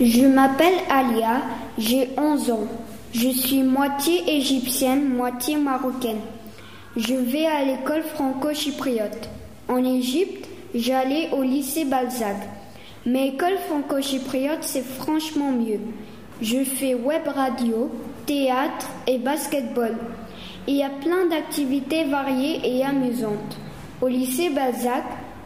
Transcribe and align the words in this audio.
Je 0.00 0.24
m'appelle 0.24 0.78
Alia, 0.88 1.42
j'ai 1.76 2.08
11 2.16 2.50
ans. 2.52 2.66
Je 3.12 3.28
suis 3.28 3.62
moitié 3.62 4.34
égyptienne, 4.34 5.14
moitié 5.14 5.56
marocaine. 5.56 6.20
Je 6.96 7.12
vais 7.14 7.44
à 7.44 7.62
l'école 7.62 8.02
franco-chypriote. 8.14 9.28
En 9.68 9.84
Égypte, 9.84 10.48
j'allais 10.74 11.28
au 11.32 11.42
lycée 11.42 11.84
Balzac. 11.84 12.36
Mais 13.04 13.28
école 13.28 13.58
franco-chypriote, 13.68 14.62
c'est 14.62 14.86
franchement 14.86 15.52
mieux. 15.52 15.80
Je 16.40 16.64
fais 16.64 16.94
web 16.94 17.28
radio, 17.28 17.90
théâtre 18.24 18.88
et 19.06 19.18
basketball. 19.18 19.98
Il 20.66 20.76
y 20.76 20.82
a 20.82 20.88
plein 20.88 21.26
d'activités 21.26 22.04
variées 22.04 22.62
et 22.64 22.82
amusantes. 22.86 23.58
Au 24.00 24.08
lycée 24.08 24.48
Balzac, 24.48 25.04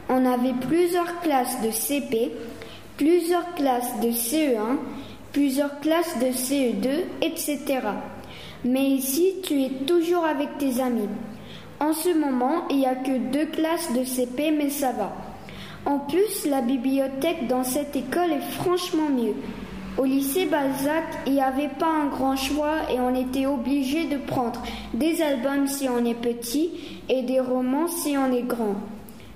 on 0.09 0.25
avait 0.25 0.55
plusieurs 0.69 1.21
classes 1.23 1.61
de 1.61 1.73
CP 1.73 2.31
plusieurs 2.97 3.55
classes 3.55 4.01
de 4.01 4.09
CE1, 4.11 4.79
plusieurs 5.33 5.81
classes 5.81 6.19
de 6.19 6.27
CE2, 6.27 6.89
etc. 7.23 7.81
Mais 8.65 8.85
ici, 8.85 9.35
tu 9.43 9.63
es 9.63 9.71
toujours 9.87 10.25
avec 10.25 10.59
tes 10.59 10.81
amis. 10.81 11.09
En 11.81 11.93
ce 11.93 12.17
moment, 12.17 12.67
il 12.71 12.79
n'y 12.79 12.87
a 12.87 12.95
que 12.95 13.19
deux 13.33 13.47
classes 13.47 13.93
de 13.93 14.05
CP, 14.05 14.53
mais 14.53 14.71
ça 14.71 14.93
va. 14.93 15.13
En 15.87 15.99
plus, 15.99 16.47
la 16.47 16.63
bibliothèque 16.63 17.47
dans 17.47 17.65
cette 17.65 17.95
école 17.97 18.33
est 18.33 18.53
franchement 18.53 19.11
mieux. 19.11 19.35
Au 19.99 20.05
lycée 20.05 20.47
Balzac, 20.47 21.05
il 21.27 21.35
n'y 21.35 21.41
avait 21.41 21.69
pas 21.69 21.87
un 21.87 22.07
grand 22.07 22.37
choix 22.37 22.79
et 22.91 22.99
on 22.99 23.15
était 23.15 23.47
obligé 23.47 24.07
de 24.07 24.17
prendre 24.17 24.63
des 24.93 25.23
albums 25.23 25.69
si 25.69 25.89
on 25.89 26.05
est 26.05 26.15
petit 26.15 26.71
et 27.09 27.23
des 27.23 27.39
romans 27.39 27.87
si 27.87 28.17
on 28.17 28.33
est 28.33 28.43
grand. 28.43 28.75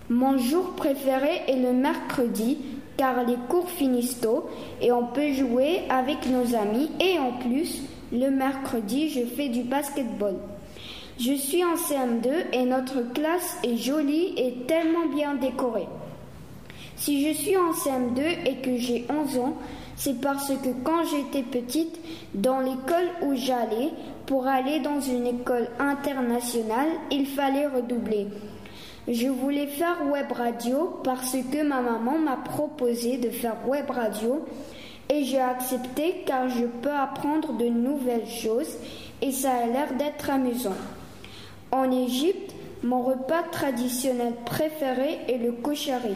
Mon 0.08 0.38
jour 0.38 0.74
préféré 0.74 1.42
est 1.46 1.62
le 1.62 1.72
mercredi 1.72 2.58
car 2.98 3.24
les 3.24 3.36
cours 3.48 3.70
finissent 3.70 4.20
tôt 4.20 4.50
et 4.82 4.92
on 4.92 5.06
peut 5.06 5.32
jouer 5.32 5.80
avec 5.88 6.26
nos 6.26 6.54
amis 6.54 6.90
et 7.00 7.18
en 7.18 7.32
plus, 7.32 7.82
le 8.12 8.28
mercredi, 8.28 9.08
je 9.08 9.24
fais 9.24 9.48
du 9.48 9.62
basketball. 9.62 10.34
Je 11.18 11.32
suis 11.32 11.64
en 11.64 11.74
CM2 11.74 12.28
et 12.52 12.64
notre 12.64 13.00
classe 13.12 13.56
est 13.64 13.76
jolie 13.76 14.34
et 14.36 14.66
tellement 14.66 15.06
bien 15.14 15.34
décorée. 15.34 15.88
Si 16.96 17.26
je 17.26 17.32
suis 17.32 17.56
en 17.56 17.72
CM2 17.72 18.20
et 18.46 18.56
que 18.56 18.76
j'ai 18.76 19.06
11 19.08 19.38
ans, 19.38 19.54
c'est 19.96 20.20
parce 20.20 20.48
que 20.48 20.68
quand 20.84 21.04
j'étais 21.04 21.42
petite, 21.42 21.98
dans 22.34 22.60
l'école 22.60 23.08
où 23.22 23.34
j'allais, 23.34 23.90
pour 24.26 24.46
aller 24.46 24.80
dans 24.80 25.00
une 25.00 25.26
école 25.26 25.68
internationale, 25.78 26.88
il 27.10 27.26
fallait 27.26 27.66
redoubler. 27.66 28.26
Je 29.10 29.28
voulais 29.28 29.68
faire 29.68 30.06
web 30.10 30.30
radio 30.32 31.00
parce 31.02 31.34
que 31.50 31.66
ma 31.66 31.80
maman 31.80 32.18
m'a 32.18 32.36
proposé 32.36 33.16
de 33.16 33.30
faire 33.30 33.56
web 33.66 33.88
radio 33.88 34.44
et 35.08 35.24
j'ai 35.24 35.40
accepté 35.40 36.24
car 36.26 36.50
je 36.50 36.66
peux 36.66 36.92
apprendre 36.92 37.54
de 37.54 37.64
nouvelles 37.64 38.28
choses 38.28 38.76
et 39.22 39.32
ça 39.32 39.52
a 39.52 39.66
l'air 39.66 39.94
d'être 39.94 40.28
amusant. 40.28 40.76
En 41.72 41.90
Égypte, 41.90 42.52
mon 42.82 43.00
repas 43.00 43.44
traditionnel 43.50 44.34
préféré 44.44 45.20
est 45.26 45.38
le 45.38 45.52
koshari. 45.52 46.14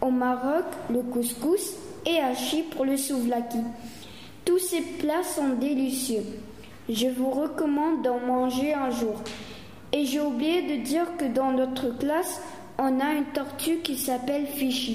Au 0.00 0.10
Maroc, 0.10 0.64
le 0.90 1.02
couscous 1.02 1.74
et 2.04 2.18
à 2.18 2.34
Chypre, 2.34 2.84
le 2.84 2.96
souvlaki. 2.96 3.60
Tous 4.44 4.58
ces 4.58 4.80
plats 4.80 5.22
sont 5.22 5.50
délicieux. 5.60 6.24
Je 6.88 7.06
vous 7.06 7.30
recommande 7.30 8.02
d'en 8.02 8.18
manger 8.18 8.74
un 8.74 8.90
jour. 8.90 9.22
Et 9.96 10.04
j'ai 10.04 10.20
oublié 10.20 10.60
de 10.60 10.82
dire 10.82 11.06
que 11.16 11.24
dans 11.24 11.52
notre 11.52 11.88
classe, 11.88 12.42
on 12.76 13.00
a 13.00 13.14
une 13.14 13.24
tortue 13.32 13.78
qui 13.78 13.96
s'appelle 13.96 14.46
Fishy. 14.46 14.94